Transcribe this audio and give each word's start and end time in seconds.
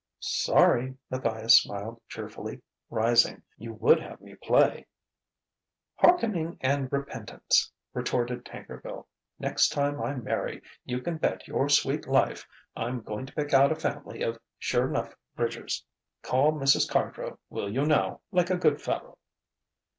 "Sorry!" 0.19 0.97
Matthias 1.11 1.61
smiled 1.61 2.01
cheerfully, 2.07 2.63
rising. 2.89 3.43
"You 3.59 3.73
would 3.75 3.99
have 3.99 4.19
me 4.19 4.33
play." 4.33 4.87
"Hearkening 5.93 6.57
and 6.59 6.91
repentance!" 6.91 7.71
retorted 7.93 8.43
Tankerville. 8.43 9.05
"Next 9.37 9.69
time 9.69 10.01
I 10.01 10.15
marry, 10.15 10.63
you 10.85 11.01
can 11.03 11.17
bet 11.17 11.47
your 11.47 11.69
sweet 11.69 12.07
life 12.07 12.47
I'm 12.75 13.01
going 13.01 13.27
to 13.27 13.33
pick 13.35 13.53
out 13.53 13.71
a 13.71 13.75
family 13.75 14.23
of 14.23 14.39
sure 14.57 14.87
'nough 14.87 15.13
bridgers.... 15.35 15.85
Call 16.23 16.51
Mrs. 16.51 16.89
Cardrow, 16.89 17.37
will 17.51 17.71
you 17.71 17.85
now, 17.85 18.21
like 18.31 18.49
a 18.49 18.57
good 18.57 18.81
fellow." 18.81 19.19